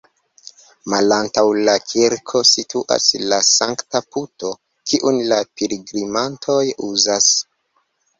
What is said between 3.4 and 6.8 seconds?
sankta puto, kiun la pilgrimantoj